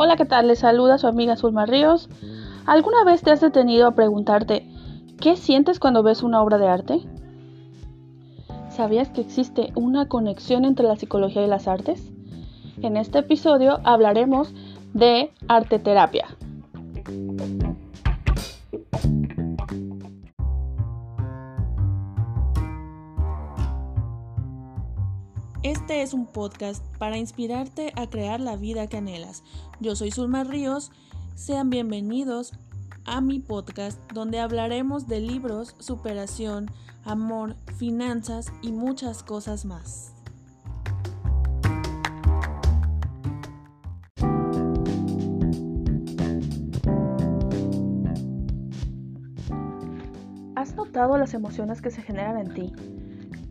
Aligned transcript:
Hola, 0.00 0.14
¿qué 0.14 0.26
tal? 0.26 0.46
Les 0.46 0.60
saluda 0.60 0.96
su 0.96 1.08
amiga 1.08 1.34
Zulma 1.34 1.66
Ríos. 1.66 2.08
¿Alguna 2.66 3.02
vez 3.02 3.20
te 3.22 3.32
has 3.32 3.40
detenido 3.40 3.88
a 3.88 3.96
preguntarte 3.96 4.64
qué 5.20 5.34
sientes 5.34 5.80
cuando 5.80 6.04
ves 6.04 6.22
una 6.22 6.40
obra 6.40 6.56
de 6.56 6.68
arte? 6.68 7.00
¿Sabías 8.68 9.08
que 9.08 9.22
existe 9.22 9.72
una 9.74 10.06
conexión 10.06 10.64
entre 10.64 10.86
la 10.86 10.94
psicología 10.94 11.44
y 11.44 11.48
las 11.48 11.66
artes? 11.66 12.12
En 12.80 12.96
este 12.96 13.18
episodio 13.18 13.80
hablaremos 13.82 14.54
de 14.94 15.32
arte 15.48 15.80
Este 25.88 26.02
es 26.02 26.12
un 26.12 26.26
podcast 26.26 26.84
para 26.98 27.16
inspirarte 27.16 27.94
a 27.96 28.10
crear 28.10 28.40
la 28.40 28.56
vida 28.56 28.88
que 28.88 28.98
anhelas. 28.98 29.42
Yo 29.80 29.96
soy 29.96 30.10
Zulma 30.10 30.44
Ríos. 30.44 30.92
Sean 31.34 31.70
bienvenidos 31.70 32.52
a 33.06 33.22
mi 33.22 33.38
podcast 33.38 33.98
donde 34.12 34.38
hablaremos 34.38 35.08
de 35.08 35.20
libros, 35.20 35.74
superación, 35.78 36.70
amor, 37.04 37.56
finanzas 37.78 38.52
y 38.60 38.72
muchas 38.72 39.22
cosas 39.22 39.64
más. 39.64 40.12
¿Has 50.54 50.74
notado 50.74 51.16
las 51.16 51.32
emociones 51.32 51.80
que 51.80 51.90
se 51.90 52.02
generan 52.02 52.36
en 52.36 52.52
ti 52.52 52.72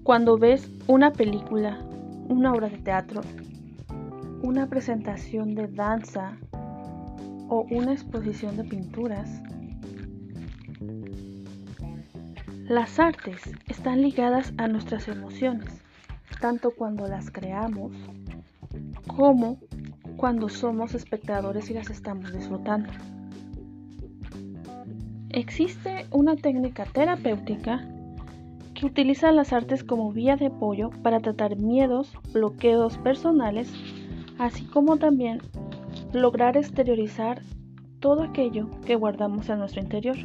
cuando 0.04 0.38
ves 0.38 0.70
una 0.88 1.12
película, 1.12 1.87
una 2.30 2.52
obra 2.54 2.70
de 2.70 2.78
teatro, 2.78 3.22
una 4.42 4.68
presentación 4.68 5.56
de 5.56 5.68
danza 5.68 6.38
o 7.50 7.66
una 7.72 7.94
exposición 7.94 8.58
de 8.58 8.64
pinturas. 8.64 9.42
Las 12.68 13.00
artes 13.00 13.42
están 13.68 14.02
ligadas 14.02 14.54
a 14.58 14.68
nuestras 14.68 15.08
emociones, 15.08 15.82
tanto 16.42 16.72
cuando 16.72 17.08
las 17.08 17.32
creamos 17.32 17.94
como 19.08 19.60
cuando 20.18 20.50
somos 20.50 20.94
espectadores 20.94 21.70
y 21.70 21.74
las 21.74 21.90
estamos 21.90 22.34
disfrutando. 22.34 22.92
Existe 25.30 26.06
una 26.12 26.36
técnica 26.36 26.86
terapéutica 26.86 27.88
que 28.78 28.86
utiliza 28.86 29.32
las 29.32 29.54
artes 29.54 29.84
como 29.84 30.12
vía 30.12 30.36
de 30.36 30.48
apoyo 30.48 30.92
para 31.02 31.20
tratar 31.20 31.58
miedos, 31.58 32.16
bloqueos 32.32 33.00
personales, 33.00 33.74
así 34.38 34.66
como 34.66 34.98
también 34.98 35.42
lograr 36.14 36.58
exteriorizar 36.58 37.42
todo 38.00 38.22
aquello 38.22 38.70
que 38.86 38.96
guardamos 38.96 39.50
en 39.50 39.58
nuestro 39.60 39.82
interior. 39.82 40.16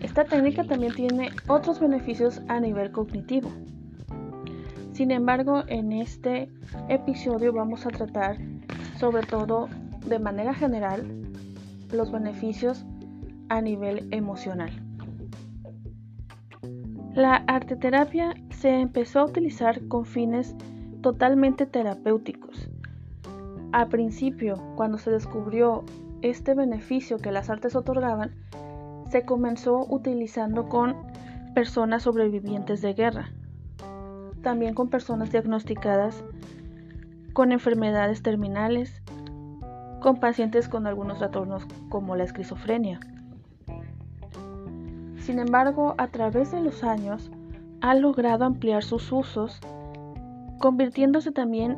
Esta 0.00 0.24
técnica 0.24 0.62
también 0.62 0.94
tiene 0.94 1.30
otros 1.48 1.80
beneficios 1.80 2.40
a 2.46 2.60
nivel 2.60 2.92
cognitivo. 2.92 3.50
Sin 4.92 5.10
embargo, 5.10 5.64
en 5.66 5.90
este 5.90 6.48
episodio 6.88 7.52
vamos 7.52 7.86
a 7.86 7.90
tratar 7.90 8.38
sobre 9.00 9.26
todo 9.26 9.68
de 10.06 10.20
manera 10.20 10.54
general 10.54 11.04
los 11.90 12.12
beneficios 12.12 12.84
a 13.48 13.60
nivel 13.60 14.06
emocional. 14.12 14.87
La 17.18 17.42
arteterapia 17.48 18.36
se 18.50 18.78
empezó 18.78 19.18
a 19.18 19.24
utilizar 19.24 19.88
con 19.88 20.04
fines 20.04 20.54
totalmente 21.00 21.66
terapéuticos. 21.66 22.70
A 23.72 23.86
principio, 23.86 24.54
cuando 24.76 24.98
se 24.98 25.10
descubrió 25.10 25.82
este 26.22 26.54
beneficio 26.54 27.18
que 27.18 27.32
las 27.32 27.50
artes 27.50 27.74
otorgaban, 27.74 28.36
se 29.10 29.24
comenzó 29.24 29.84
utilizando 29.92 30.68
con 30.68 30.94
personas 31.56 32.04
sobrevivientes 32.04 32.82
de 32.82 32.94
guerra, 32.94 33.32
también 34.44 34.74
con 34.74 34.88
personas 34.88 35.32
diagnosticadas 35.32 36.22
con 37.32 37.50
enfermedades 37.50 38.22
terminales, 38.22 39.02
con 39.98 40.20
pacientes 40.20 40.68
con 40.68 40.86
algunos 40.86 41.18
trastornos 41.18 41.66
como 41.88 42.14
la 42.14 42.22
esquizofrenia. 42.22 43.00
Sin 45.28 45.40
embargo, 45.40 45.94
a 45.98 46.06
través 46.06 46.52
de 46.52 46.62
los 46.62 46.82
años 46.82 47.30
ha 47.82 47.94
logrado 47.94 48.46
ampliar 48.46 48.82
sus 48.82 49.12
usos, 49.12 49.60
convirtiéndose 50.58 51.32
también 51.32 51.76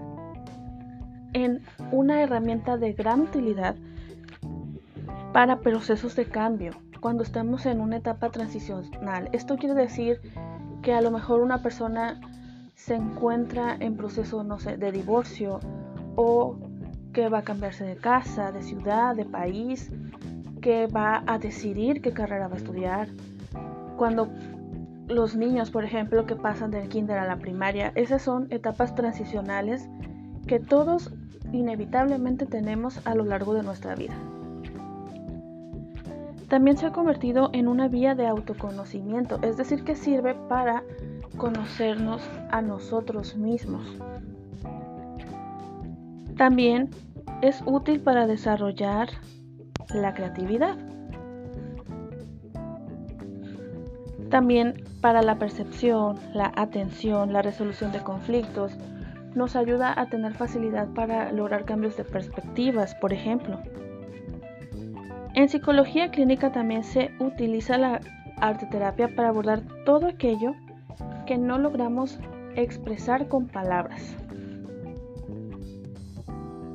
en 1.33 1.61
una 1.91 2.23
herramienta 2.23 2.77
de 2.77 2.93
gran 2.93 3.23
utilidad 3.23 3.75
para 5.33 5.59
procesos 5.59 6.15
de 6.15 6.27
cambio 6.27 6.75
cuando 7.01 7.25
estamos 7.25 7.67
en 7.67 7.81
una 7.81 7.97
etapa 7.97 8.31
transicional. 8.31 9.29
Esto 9.33 9.57
quiere 9.57 9.75
decir 9.75 10.21
que 10.81 10.95
a 10.95 11.01
lo 11.01 11.11
mejor 11.11 11.41
una 11.41 11.61
persona 11.61 12.21
se 12.77 12.95
encuentra 12.95 13.77
en 13.81 13.97
proceso, 13.97 14.45
de 14.45 14.93
divorcio 14.93 15.59
o 16.15 16.57
que 17.13 17.29
va 17.29 17.39
a 17.39 17.43
cambiarse 17.43 17.83
de 17.83 17.97
casa, 17.97 18.53
de 18.53 18.63
ciudad, 18.63 19.17
de 19.17 19.25
país, 19.25 19.91
que 20.63 20.87
va 20.87 21.25
a 21.27 21.41
decidir 21.41 22.01
qué 22.01 22.13
carrera 22.13 22.47
va 22.47 22.55
a 22.55 22.59
estudiar, 22.59 23.09
cuando 24.01 24.29
los 25.09 25.37
niños, 25.37 25.71
por 25.71 25.85
ejemplo, 25.85 26.25
que 26.25 26.35
pasan 26.35 26.71
del 26.71 26.89
kinder 26.89 27.19
a 27.19 27.27
la 27.27 27.37
primaria, 27.37 27.93
esas 27.97 28.23
son 28.23 28.47
etapas 28.49 28.95
transicionales 28.95 29.91
que 30.47 30.59
todos 30.59 31.13
inevitablemente 31.53 32.47
tenemos 32.47 33.07
a 33.07 33.15
lo 33.15 33.27
largo 33.27 33.53
de 33.53 33.63
nuestra 33.63 33.95
vida. 33.95 34.15
También 36.49 36.79
se 36.79 36.87
ha 36.87 36.93
convertido 36.93 37.51
en 37.53 37.69
una 37.69 37.89
vía 37.89 38.15
de 38.15 38.27
autoconocimiento, 38.27 39.39
es 39.43 39.59
decir, 39.59 39.85
que 39.85 39.95
sirve 39.95 40.35
para 40.49 40.83
conocernos 41.37 42.23
a 42.51 42.63
nosotros 42.63 43.37
mismos. 43.37 43.99
También 46.39 46.89
es 47.43 47.63
útil 47.67 48.01
para 48.01 48.27
desarrollar 48.27 49.11
la 49.93 50.15
creatividad. 50.15 50.90
También 54.31 54.85
para 55.01 55.23
la 55.23 55.39
percepción, 55.39 56.19
la 56.35 56.53
atención, 56.55 57.33
la 57.33 57.43
resolución 57.43 57.91
de 57.91 58.01
conflictos, 58.01 58.73
nos 59.35 59.57
ayuda 59.57 59.93
a 60.01 60.07
tener 60.07 60.35
facilidad 60.35 60.89
para 60.89 61.33
lograr 61.33 61.65
cambios 61.65 61.97
de 61.97 62.05
perspectivas, 62.05 62.95
por 62.95 63.13
ejemplo. 63.13 63.61
En 65.35 65.49
psicología 65.49 66.11
clínica 66.11 66.53
también 66.53 66.85
se 66.85 67.11
utiliza 67.19 67.79
la 67.79 68.01
arteterapia 68.37 69.15
para 69.15 69.29
abordar 69.29 69.63
todo 69.85 70.07
aquello 70.07 70.55
que 71.27 71.37
no 71.37 71.59
logramos 71.59 72.19
expresar 72.57 73.29
con 73.29 73.47
palabras. 73.47 74.17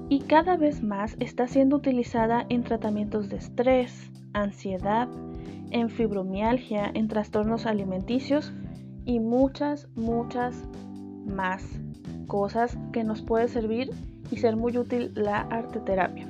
Y 0.08 0.22
cada 0.22 0.56
vez 0.56 0.84
más 0.84 1.16
está 1.20 1.48
siendo 1.48 1.78
utilizada 1.78 2.46
en 2.50 2.64
tratamientos 2.64 3.30
de 3.30 3.38
estrés, 3.38 4.12
ansiedad, 4.34 5.08
en 5.76 5.90
fibromialgia, 5.90 6.90
en 6.94 7.10
trastornos 7.10 7.66
alimenticios 7.66 8.54
y 9.04 9.20
muchas, 9.20 9.90
muchas 9.94 10.56
más 11.26 11.68
cosas 12.28 12.78
que 12.94 13.04
nos 13.04 13.22
puede 13.22 13.50
servir 13.50 13.92
y 14.32 14.38
ser 14.38 14.56
muy 14.56 14.78
útil 14.78 15.12
la 15.16 15.42
arteterapia. 15.42 16.26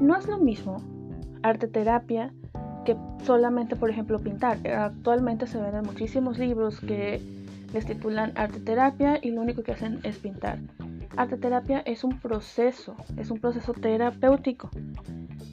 No 0.00 0.16
es 0.16 0.28
lo 0.28 0.38
mismo 0.38 0.76
arteterapia 1.42 2.32
que 2.84 2.96
solamente, 3.24 3.74
por 3.74 3.90
ejemplo, 3.90 4.20
pintar. 4.20 4.64
Actualmente 4.68 5.48
se 5.48 5.60
venden 5.60 5.82
muchísimos 5.86 6.38
libros 6.38 6.78
que 6.78 7.20
les 7.74 7.84
titulan 7.84 8.30
arteterapia 8.36 9.18
y 9.20 9.32
lo 9.32 9.40
único 9.40 9.64
que 9.64 9.72
hacen 9.72 9.98
es 10.04 10.18
pintar. 10.18 10.60
Arteterapia 11.16 11.80
es 11.80 12.04
un 12.04 12.20
proceso, 12.20 12.94
es 13.16 13.32
un 13.32 13.40
proceso 13.40 13.72
terapéutico 13.72 14.70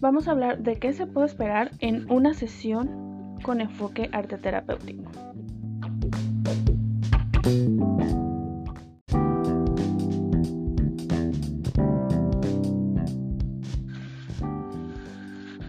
vamos 0.04 0.28
a 0.28 0.32
hablar 0.32 0.58
de 0.60 0.76
qué 0.76 0.92
se 0.92 1.08
puede 1.08 1.28
esperar 1.28 1.72
en 1.80 2.12
una 2.12 2.34
sesión 2.34 3.38
con 3.42 3.62
enfoque 3.62 4.10
arte 4.12 4.38
terapéutico. 4.38 5.10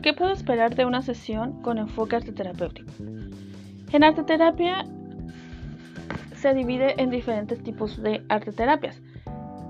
¿Qué 0.03 0.13
puedo 0.15 0.33
esperar 0.33 0.75
de 0.75 0.85
una 0.85 1.01
sesión 1.03 1.63
con 1.63 1.79
enfoque 1.79 2.17
arte 2.17 2.33
terapéutico? 2.33 2.93
En 3.93 4.03
arte 4.03 4.25
terapia 4.25 4.85
se 6.35 6.55
divide 6.55 7.01
en 7.01 7.11
diferentes 7.11 7.63
tipos 7.63 8.03
de 8.03 8.25
arte 8.29 8.51
terapias. 8.51 9.01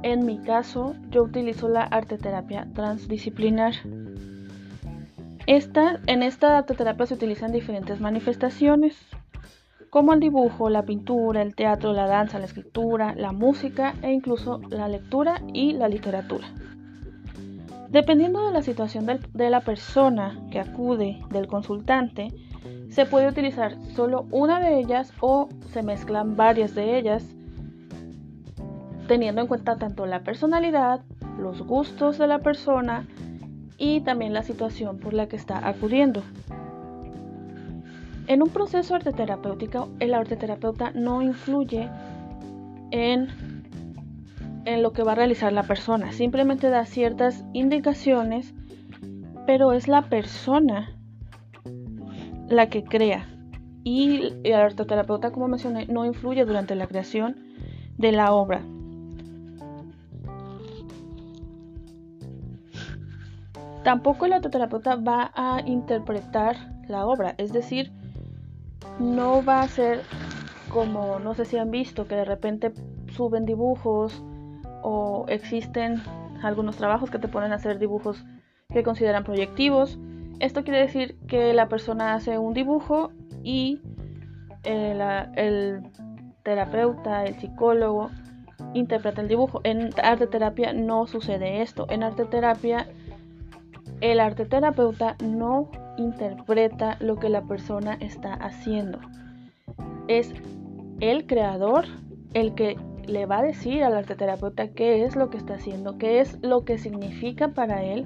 En 0.02 0.24
mi 0.24 0.38
caso, 0.38 0.96
yo 1.10 1.24
utilizo 1.24 1.68
la 1.68 1.82
arte 1.82 2.16
terapia 2.16 2.66
transdisciplinar 2.72 3.74
en 5.46 6.22
esta 6.22 6.58
arteterapia 6.58 7.06
se 7.06 7.14
utilizan 7.14 7.52
diferentes 7.52 8.00
manifestaciones, 8.00 8.96
como 9.90 10.12
el 10.12 10.20
dibujo, 10.20 10.70
la 10.70 10.84
pintura, 10.84 11.42
el 11.42 11.54
teatro, 11.54 11.92
la 11.92 12.06
danza, 12.06 12.38
la 12.38 12.46
escritura, 12.46 13.14
la 13.14 13.32
música 13.32 13.94
e 14.02 14.12
incluso 14.12 14.60
la 14.70 14.88
lectura 14.88 15.40
y 15.52 15.74
la 15.74 15.88
literatura. 15.88 16.48
Dependiendo 17.90 18.46
de 18.46 18.52
la 18.52 18.62
situación 18.62 19.06
de 19.06 19.50
la 19.50 19.60
persona 19.60 20.40
que 20.50 20.58
acude, 20.58 21.20
del 21.30 21.46
consultante, 21.46 22.28
se 22.88 23.06
puede 23.06 23.28
utilizar 23.28 23.76
solo 23.94 24.26
una 24.30 24.58
de 24.58 24.80
ellas 24.80 25.12
o 25.20 25.48
se 25.72 25.82
mezclan 25.82 26.36
varias 26.36 26.74
de 26.74 26.98
ellas, 26.98 27.24
teniendo 29.06 29.42
en 29.42 29.46
cuenta 29.46 29.76
tanto 29.76 30.06
la 30.06 30.24
personalidad, 30.24 31.02
los 31.38 31.62
gustos 31.62 32.18
de 32.18 32.26
la 32.26 32.40
persona 32.40 33.06
y 33.78 34.00
también 34.00 34.32
la 34.32 34.42
situación 34.42 34.98
por 34.98 35.14
la 35.14 35.28
que 35.28 35.36
está 35.36 35.66
acudiendo. 35.66 36.22
En 38.26 38.42
un 38.42 38.48
proceso 38.48 38.94
arteterapéutico, 38.94 39.90
el 40.00 40.14
arteterapeuta 40.14 40.92
no 40.92 41.20
influye 41.20 41.90
en, 42.90 43.28
en 44.64 44.82
lo 44.82 44.92
que 44.92 45.02
va 45.02 45.12
a 45.12 45.16
realizar 45.16 45.52
la 45.52 45.64
persona, 45.64 46.12
simplemente 46.12 46.70
da 46.70 46.86
ciertas 46.86 47.44
indicaciones, 47.52 48.54
pero 49.46 49.72
es 49.72 49.88
la 49.88 50.02
persona 50.02 50.96
la 52.48 52.68
que 52.68 52.84
crea. 52.84 53.28
Y 53.82 54.32
el 54.44 54.54
arteterapeuta, 54.54 55.30
como 55.30 55.48
mencioné, 55.48 55.86
no 55.86 56.06
influye 56.06 56.46
durante 56.46 56.74
la 56.74 56.86
creación 56.86 57.36
de 57.98 58.12
la 58.12 58.32
obra. 58.32 58.62
Tampoco 63.84 64.24
el 64.24 64.32
arteterapeuta 64.32 64.96
va 64.96 65.30
a 65.34 65.60
interpretar 65.64 66.56
la 66.88 67.06
obra, 67.06 67.34
es 67.36 67.52
decir, 67.52 67.92
no 68.98 69.44
va 69.44 69.60
a 69.60 69.68
ser 69.68 70.00
como, 70.70 71.18
no 71.18 71.34
sé 71.34 71.44
si 71.44 71.58
han 71.58 71.70
visto, 71.70 72.08
que 72.08 72.14
de 72.14 72.24
repente 72.24 72.72
suben 73.14 73.44
dibujos 73.44 74.24
o 74.82 75.26
existen 75.28 76.02
algunos 76.42 76.76
trabajos 76.76 77.10
que 77.10 77.18
te 77.18 77.28
ponen 77.28 77.52
a 77.52 77.56
hacer 77.56 77.78
dibujos 77.78 78.24
que 78.72 78.82
consideran 78.82 79.22
proyectivos. 79.22 79.98
Esto 80.40 80.64
quiere 80.64 80.80
decir 80.80 81.18
que 81.28 81.52
la 81.52 81.68
persona 81.68 82.14
hace 82.14 82.38
un 82.38 82.54
dibujo 82.54 83.12
y 83.42 83.80
el, 84.62 85.00
eh, 85.00 85.26
el 85.36 85.82
terapeuta, 86.42 87.24
el 87.24 87.34
psicólogo, 87.38 88.10
interpreta 88.72 89.20
el 89.20 89.28
dibujo. 89.28 89.60
En 89.62 89.90
arte 90.02 90.26
terapia 90.26 90.72
no 90.72 91.06
sucede 91.06 91.62
esto. 91.62 91.86
En 91.88 92.02
arte 92.02 92.24
terapia 92.24 92.88
el 94.00 94.20
arte 94.20 94.46
terapeuta 94.46 95.16
no 95.22 95.70
interpreta 95.96 96.96
lo 97.00 97.16
que 97.16 97.28
la 97.28 97.42
persona 97.42 97.94
está 98.00 98.34
haciendo. 98.34 98.98
Es 100.08 100.34
el 101.00 101.26
creador 101.26 101.86
el 102.34 102.54
que 102.54 102.76
le 103.06 103.26
va 103.26 103.38
a 103.38 103.42
decir 103.42 103.82
al 103.82 103.94
arte 103.94 104.14
terapeuta 104.14 104.68
qué 104.68 105.04
es 105.04 105.16
lo 105.16 105.30
que 105.30 105.36
está 105.36 105.54
haciendo, 105.54 105.98
qué 105.98 106.20
es 106.20 106.38
lo 106.42 106.64
que 106.64 106.78
significa 106.78 107.48
para 107.48 107.82
él 107.82 108.04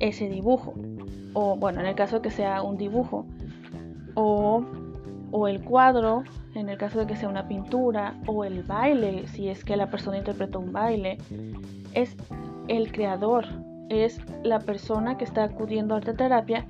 ese 0.00 0.28
dibujo. 0.28 0.74
O 1.34 1.56
bueno, 1.56 1.80
en 1.80 1.86
el 1.86 1.94
caso 1.94 2.16
de 2.16 2.22
que 2.22 2.30
sea 2.30 2.62
un 2.62 2.76
dibujo. 2.76 3.26
O, 4.14 4.64
o 5.30 5.48
el 5.48 5.62
cuadro, 5.62 6.24
en 6.54 6.68
el 6.68 6.78
caso 6.78 6.98
de 6.98 7.06
que 7.06 7.16
sea 7.16 7.28
una 7.28 7.48
pintura. 7.48 8.14
O 8.26 8.44
el 8.44 8.62
baile, 8.62 9.26
si 9.28 9.48
es 9.48 9.64
que 9.64 9.76
la 9.76 9.90
persona 9.90 10.18
interpreta 10.18 10.58
un 10.58 10.72
baile. 10.72 11.18
Es 11.92 12.16
el 12.68 12.90
creador, 12.90 13.46
es 13.88 14.20
la 14.42 14.60
persona 14.60 15.16
que 15.16 15.24
está 15.24 15.44
acudiendo 15.44 15.94
a 15.94 15.98
arte 15.98 16.14
terapia 16.14 16.66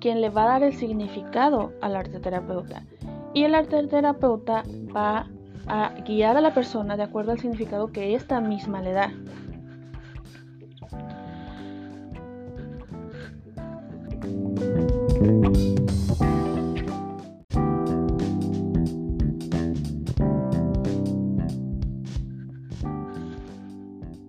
quien 0.00 0.20
le 0.20 0.30
va 0.30 0.44
a 0.44 0.48
dar 0.48 0.62
el 0.62 0.74
significado 0.74 1.72
al 1.80 1.96
arte 1.96 2.20
terapeuta. 2.20 2.82
Y 3.34 3.44
el 3.44 3.54
arte 3.54 3.86
terapeuta 3.86 4.62
va 4.94 5.26
a 5.66 5.92
guiar 6.06 6.36
a 6.36 6.40
la 6.40 6.54
persona 6.54 6.96
de 6.96 7.02
acuerdo 7.02 7.32
al 7.32 7.40
significado 7.40 7.88
que 7.92 8.14
ésta 8.14 8.40
misma 8.40 8.82
le 8.82 8.92
da. 8.92 9.12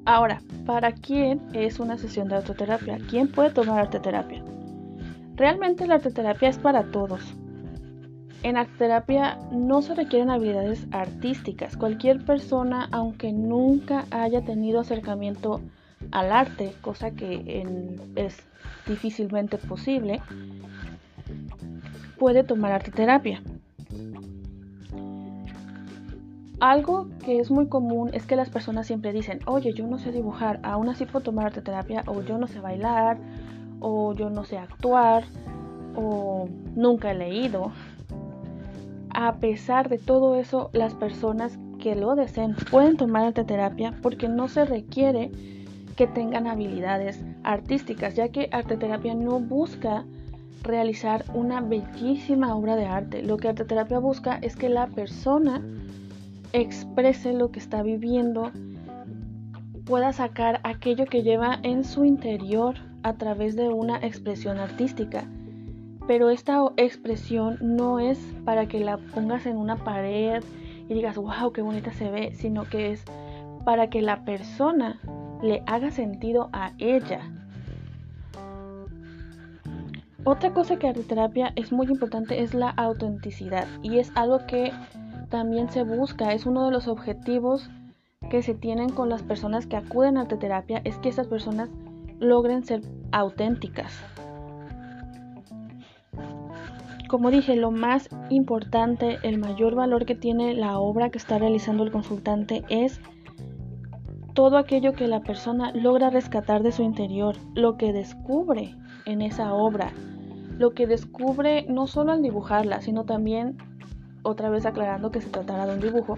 Ahora, 0.05 0.41
¿para 0.67 0.91
quién 0.91 1.41
es 1.53 1.79
una 1.79 1.97
sesión 1.97 2.27
de 2.27 2.35
autoterapia? 2.35 2.99
¿Quién 3.09 3.31
puede 3.31 3.51
tomar 3.51 3.79
arteterapia? 3.79 4.43
Realmente 5.37 5.87
la 5.87 5.95
arteterapia 5.95 6.49
es 6.49 6.59
para 6.59 6.91
todos. 6.91 7.21
En 8.43 8.57
arteterapia 8.57 9.39
no 9.51 9.81
se 9.81 9.95
requieren 9.95 10.29
habilidades 10.29 10.85
artísticas. 10.91 11.77
Cualquier 11.77 12.23
persona, 12.25 12.89
aunque 12.91 13.31
nunca 13.31 14.03
haya 14.11 14.43
tenido 14.43 14.81
acercamiento 14.81 15.61
al 16.11 16.33
arte, 16.33 16.73
cosa 16.81 17.11
que 17.11 17.65
es 18.15 18.37
difícilmente 18.87 19.57
posible, 19.57 20.21
puede 22.19 22.43
tomar 22.43 22.73
arteterapia. 22.73 23.41
Algo 26.59 27.07
que 27.24 27.39
es 27.39 27.51
muy 27.51 27.68
común 27.68 28.09
es 28.13 28.25
que 28.25 28.36
las 28.36 28.50
personas 28.50 28.88
siempre 28.88 29.13
dicen, 29.13 29.39
oye, 29.45 29.74
yo 29.74 29.86
no 29.86 30.00
sé 30.00 30.12
dibujar, 30.12 30.59
aún 30.63 30.89
así 30.89 31.06
puedo 31.06 31.24
tomar 31.24 31.48
arteterapia, 31.48 32.04
o 32.07 32.21
yo 32.24 32.38
no 32.38 32.48
sé 32.48 32.59
bailar, 32.59 33.18
o 33.80 34.13
yo 34.13 34.30
no 34.30 34.44
sé 34.44 34.57
actuar 34.57 35.25
o 35.95 36.48
nunca 36.75 37.12
he 37.12 37.15
leído. 37.15 37.71
A 39.09 39.36
pesar 39.36 39.89
de 39.89 39.98
todo 39.98 40.36
eso, 40.36 40.69
las 40.74 40.94
personas 40.94 41.57
que 41.80 41.95
lo 41.95 42.15
deseen 42.15 42.56
pueden 42.71 42.98
tomar 42.98 43.25
arteterapia 43.25 43.94
porque 44.01 44.30
no 44.30 44.48
se 44.48 44.65
requiere 44.65 45.31
que 45.95 46.07
tengan 46.07 46.45
habilidades 46.45 47.24
artísticas, 47.44 48.15
ya 48.15 48.30
que 48.30 48.50
arteterapia 48.51 49.15
no 49.15 49.39
busca 49.39 50.06
realizar 50.62 51.25
una 51.33 51.62
bellísima 51.62 52.56
obra 52.56 52.75
de 52.75 52.86
arte. 52.86 53.24
Lo 53.24 53.38
que 53.38 53.48
arteterapia 53.48 54.00
busca 54.00 54.38
es 54.42 54.56
que 54.56 54.69
la 54.69 54.88
persona 54.88 55.63
exprese 56.53 57.33
lo 57.33 57.51
que 57.51 57.59
está 57.59 57.83
viviendo, 57.83 58.51
pueda 59.85 60.11
sacar 60.11 60.59
aquello 60.63 61.05
que 61.05 61.23
lleva 61.23 61.59
en 61.63 61.83
su 61.83 62.03
interior 62.03 62.75
a 63.03 63.13
través 63.13 63.55
de 63.55 63.69
una 63.69 63.97
expresión 63.97 64.57
artística. 64.59 65.23
Pero 66.07 66.29
esta 66.29 66.59
expresión 66.77 67.57
no 67.61 67.99
es 67.99 68.19
para 68.45 68.67
que 68.67 68.79
la 68.79 68.97
pongas 68.97 69.45
en 69.45 69.57
una 69.57 69.77
pared 69.77 70.44
y 70.89 70.94
digas, 70.94 71.17
wow, 71.17 71.51
qué 71.54 71.61
bonita 71.61 71.92
se 71.94 72.09
ve, 72.09 72.33
sino 72.33 72.63
que 72.66 72.92
es 72.92 73.04
para 73.66 73.89
que 73.89 74.01
la 74.01 74.23
persona 74.23 74.99
le 75.42 75.63
haga 75.66 75.92
sentido 75.92 76.49
a 76.54 76.71
ella. 76.77 77.21
Otra 80.23 80.54
cosa 80.54 80.77
que 80.77 80.94
terapia 80.94 81.54
es 81.56 81.71
muy 81.71 81.87
importante 81.87 82.42
es 82.42 82.54
la 82.54 82.69
autenticidad 82.71 83.66
y 83.81 83.99
es 83.99 84.11
algo 84.16 84.45
que 84.45 84.73
también 85.29 85.69
se 85.69 85.83
busca, 85.83 86.33
es 86.33 86.45
uno 86.45 86.65
de 86.65 86.71
los 86.71 86.87
objetivos 86.87 87.69
que 88.29 88.41
se 88.41 88.53
tienen 88.53 88.89
con 88.89 89.09
las 89.09 89.23
personas 89.23 89.67
que 89.67 89.77
acuden 89.77 90.17
a 90.17 90.27
terapia, 90.27 90.81
es 90.83 90.97
que 90.97 91.09
esas 91.09 91.27
personas 91.27 91.69
logren 92.19 92.65
ser 92.65 92.81
auténticas. 93.11 93.93
Como 97.07 97.31
dije, 97.31 97.55
lo 97.55 97.71
más 97.71 98.09
importante, 98.29 99.17
el 99.23 99.37
mayor 99.37 99.75
valor 99.75 100.05
que 100.05 100.15
tiene 100.15 100.53
la 100.53 100.77
obra 100.77 101.09
que 101.09 101.17
está 101.17 101.37
realizando 101.37 101.83
el 101.83 101.91
consultante 101.91 102.65
es 102.67 102.99
todo 104.33 104.57
aquello 104.57 104.93
que 104.93 105.07
la 105.07 105.21
persona 105.21 105.71
logra 105.71 106.09
rescatar 106.09 106.63
de 106.63 106.71
su 106.71 106.83
interior, 106.83 107.37
lo 107.55 107.77
que 107.77 107.93
descubre 107.93 108.75
en 109.05 109.21
esa 109.21 109.53
obra, 109.53 109.93
lo 110.57 110.71
que 110.71 110.85
descubre 110.85 111.65
no 111.69 111.87
solo 111.87 112.11
al 112.11 112.21
dibujarla, 112.21 112.81
sino 112.81 113.05
también, 113.05 113.57
otra 114.27 114.49
vez 114.49 114.65
aclarando 114.65 115.11
que 115.11 115.21
se 115.21 115.29
tratará 115.29 115.65
de 115.65 115.73
un 115.73 115.81
dibujo, 115.81 116.17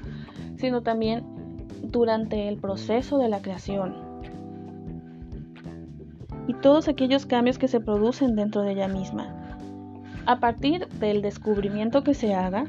sino 0.58 0.82
también 0.82 1.24
durante 1.84 2.48
el 2.48 2.58
proceso 2.58 3.18
de 3.18 3.30
la 3.30 3.42
creación, 3.42 3.96
y 6.48 6.54
todos 6.56 6.88
aquellos 6.88 7.26
cambios 7.26 7.60
que 7.60 7.68
se 7.68 7.80
producen 7.80 8.36
dentro 8.36 8.64
de 8.64 8.72
ella 8.72 8.88
misma. 8.88 9.36
A 10.26 10.40
partir 10.40 10.88
del 11.00 11.22
descubrimiento 11.22 12.04
que 12.04 12.16
se 12.16 12.34
haga, 12.34 12.66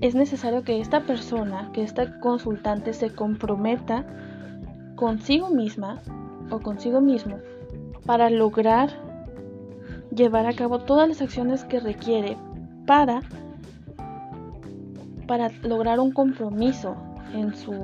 es 0.00 0.14
necesario 0.14 0.62
que 0.62 0.80
esta 0.80 1.00
persona, 1.00 1.70
que 1.72 1.82
esta 1.82 2.18
consultante 2.18 2.92
se 2.92 3.10
comprometa 3.10 4.04
consigo 4.96 5.50
misma 5.50 6.00
o 6.50 6.60
consigo 6.60 7.00
mismo 7.00 7.38
para 8.06 8.30
lograr 8.30 8.90
llevar 10.14 10.46
a 10.46 10.54
cabo 10.54 10.80
todas 10.80 11.08
las 11.08 11.20
acciones 11.20 11.64
que 11.64 11.80
requiere 11.80 12.36
para 12.86 13.20
para 15.26 15.50
lograr 15.62 16.00
un 16.00 16.12
compromiso 16.12 16.96
en 17.32 17.54
su 17.54 17.74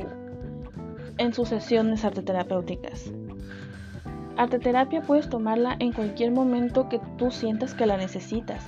en 1.19 1.35
sus 1.35 1.49
sesiones 1.49 2.05
arteterapéuticas. 2.05 3.13
Arteterapia 4.37 5.03
puedes 5.03 5.29
tomarla 5.29 5.77
en 5.79 5.93
cualquier 5.93 6.33
momento 6.33 6.89
que 6.89 7.01
tú 7.19 7.31
sientas 7.31 7.75
que 7.75 7.87
la 7.87 7.97
necesitas. 7.97 8.65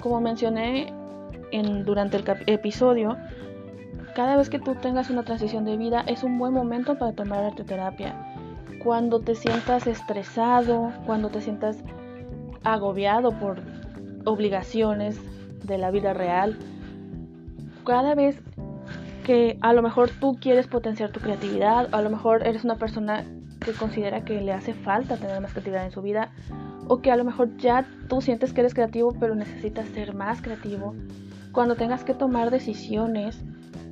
Como 0.00 0.20
mencioné 0.20 0.92
en, 1.50 1.84
durante 1.84 2.16
el 2.16 2.24
episodio, 2.46 3.16
cada 4.14 4.36
vez 4.36 4.50
que 4.50 4.60
tú 4.60 4.76
tengas 4.76 5.10
una 5.10 5.24
transición 5.24 5.64
de 5.64 5.76
vida 5.76 6.04
es 6.06 6.22
un 6.22 6.38
buen 6.38 6.52
momento 6.52 6.96
para 6.96 7.12
tomar 7.12 7.44
arteterapia. 7.44 8.14
cuando 8.82 9.20
te 9.20 9.34
sientas 9.34 9.86
estresado, 9.86 10.90
cuando 11.04 11.28
te 11.28 11.42
sientas 11.42 11.76
agobiado 12.64 13.30
por 13.30 13.60
obligaciones 14.24 15.20
de 15.66 15.76
la 15.76 15.90
vida 15.90 16.14
real, 16.14 16.56
cada 17.84 18.14
vez 18.14 18.40
que 19.24 19.58
a 19.60 19.72
lo 19.72 19.82
mejor 19.82 20.10
tú 20.10 20.36
quieres 20.40 20.66
potenciar 20.66 21.10
tu 21.10 21.20
creatividad, 21.20 21.88
a 21.92 22.02
lo 22.02 22.10
mejor 22.10 22.46
eres 22.46 22.64
una 22.64 22.76
persona 22.76 23.24
que 23.60 23.72
considera 23.72 24.24
que 24.24 24.40
le 24.40 24.52
hace 24.52 24.72
falta 24.72 25.16
tener 25.16 25.40
más 25.40 25.52
creatividad 25.52 25.84
en 25.84 25.92
su 25.92 26.02
vida, 26.02 26.32
o 26.88 27.00
que 27.00 27.10
a 27.10 27.16
lo 27.16 27.24
mejor 27.24 27.56
ya 27.58 27.86
tú 28.08 28.20
sientes 28.20 28.52
que 28.52 28.60
eres 28.60 28.74
creativo 28.74 29.14
pero 29.20 29.34
necesitas 29.34 29.88
ser 29.88 30.14
más 30.14 30.40
creativo, 30.42 30.94
cuando 31.52 31.76
tengas 31.76 32.04
que 32.04 32.14
tomar 32.14 32.50
decisiones, 32.50 33.42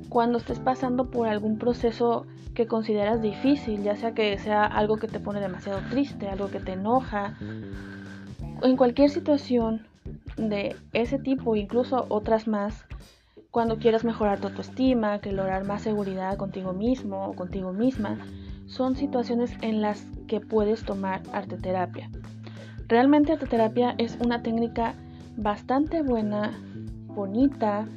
cuando 0.09 0.39
estés 0.39 0.59
pasando 0.59 1.11
por 1.11 1.27
algún 1.27 1.57
proceso 1.57 2.25
que 2.55 2.67
consideras 2.67 3.21
difícil, 3.21 3.83
ya 3.83 3.95
sea 3.95 4.13
que 4.13 4.37
sea 4.37 4.65
algo 4.65 4.97
que 4.97 5.07
te 5.07 5.19
pone 5.19 5.39
demasiado 5.39 5.79
triste, 5.89 6.27
algo 6.27 6.49
que 6.49 6.59
te 6.59 6.73
enoja, 6.73 7.37
en 8.61 8.75
cualquier 8.75 9.09
situación 9.09 9.85
de 10.35 10.75
ese 10.93 11.19
tipo, 11.19 11.55
incluso 11.55 12.05
otras 12.09 12.47
más, 12.47 12.85
cuando 13.51 13.77
quieras 13.77 14.03
mejorar 14.03 14.39
tu 14.39 14.47
autoestima, 14.47 15.19
que 15.19 15.31
lograr 15.31 15.65
más 15.65 15.81
seguridad 15.81 16.37
contigo 16.37 16.73
mismo 16.73 17.27
o 17.27 17.33
contigo 17.33 17.73
misma, 17.73 18.17
son 18.67 18.95
situaciones 18.95 19.51
en 19.61 19.81
las 19.81 20.05
que 20.27 20.39
puedes 20.39 20.83
tomar 20.83 21.21
arte 21.33 21.57
terapia. 21.57 22.09
Realmente 22.87 23.33
arte 23.33 23.47
terapia 23.47 23.95
es 23.97 24.17
una 24.23 24.43
técnica 24.43 24.93
bastante 25.35 26.03
buena, 26.03 26.59
bonita, 27.07 27.87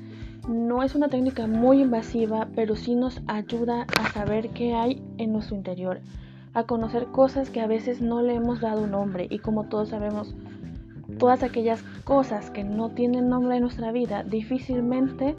no 0.49 0.83
es 0.83 0.95
una 0.95 1.09
técnica 1.09 1.47
muy 1.47 1.83
invasiva, 1.83 2.49
pero 2.57 2.75
sí 2.75 2.95
nos 2.95 3.21
ayuda 3.27 3.87
a 3.97 4.11
saber 4.11 4.51
qué 4.51 4.75
hay 4.75 5.03
en 5.19 5.33
nuestro 5.33 5.57
interior, 5.57 6.01
a 6.55 6.65
conocer 6.65 7.07
cosas 7.07 7.51
que 7.51 7.61
a 7.61 7.67
veces 7.67 8.01
no 8.01 8.23
le 8.23 8.35
hemos 8.35 8.61
dado 8.61 8.87
nombre 8.87 9.27
y 9.31 9.39
como 9.39 9.65
todos 9.65 9.91
sabemos, 9.91 10.35
todas 11.19 11.43
aquellas 11.43 11.83
cosas 12.05 12.51
que 12.51 12.65
no 12.65 12.91
tienen 12.91 13.29
nombre 13.29 13.57
en 13.57 13.63
nuestra 13.63 13.93
vida, 13.93 14.23
difícilmente 14.23 15.37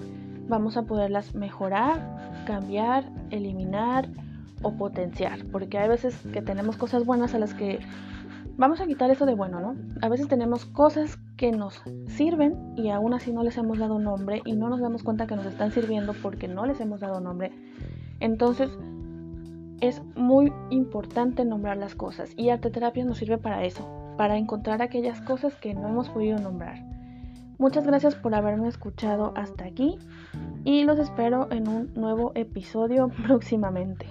vamos 0.47 0.77
a 0.77 0.83
poderlas 0.83 1.35
mejorar, 1.35 2.43
cambiar, 2.45 3.09
eliminar 3.31 4.09
o 4.61 4.73
potenciar, 4.73 5.45
porque 5.51 5.77
hay 5.77 5.89
veces 5.89 6.17
que 6.31 6.41
tenemos 6.41 6.77
cosas 6.77 7.05
buenas 7.05 7.33
a 7.33 7.39
las 7.39 7.53
que 7.53 7.79
vamos 8.55 8.79
a 8.81 8.85
quitar 8.85 9.09
eso 9.11 9.25
de 9.25 9.35
bueno, 9.35 9.59
¿no? 9.59 9.75
A 10.01 10.09
veces 10.09 10.27
tenemos 10.27 10.65
cosas 10.65 11.17
que 11.37 11.51
nos 11.51 11.81
sirven 12.07 12.73
y 12.77 12.89
aún 12.89 13.13
así 13.13 13.33
no 13.33 13.43
les 13.43 13.57
hemos 13.57 13.79
dado 13.79 13.99
nombre 13.99 14.41
y 14.45 14.53
no 14.53 14.69
nos 14.69 14.79
damos 14.79 15.03
cuenta 15.03 15.27
que 15.27 15.35
nos 15.35 15.45
están 15.45 15.71
sirviendo 15.71 16.13
porque 16.21 16.47
no 16.47 16.65
les 16.65 16.79
hemos 16.79 16.99
dado 16.99 17.19
nombre. 17.19 17.51
Entonces, 18.19 18.69
es 19.81 20.01
muy 20.15 20.53
importante 20.69 21.43
nombrar 21.43 21.77
las 21.77 21.95
cosas 21.95 22.31
y 22.37 22.49
arte 22.49 22.69
terapia 22.69 23.03
nos 23.03 23.17
sirve 23.17 23.37
para 23.37 23.65
eso, 23.65 24.02
para 24.17 24.37
encontrar 24.37 24.81
aquellas 24.81 25.21
cosas 25.21 25.55
que 25.55 25.73
no 25.73 25.87
hemos 25.87 26.09
podido 26.09 26.39
nombrar. 26.39 26.83
Muchas 27.57 27.85
gracias 27.85 28.15
por 28.15 28.33
haberme 28.35 28.67
escuchado 28.67 29.33
hasta 29.35 29.65
aquí 29.65 29.97
y 30.63 30.83
los 30.83 30.99
espero 30.99 31.47
en 31.51 31.67
un 31.67 31.93
nuevo 31.93 32.31
episodio 32.35 33.09
próximamente. 33.25 34.07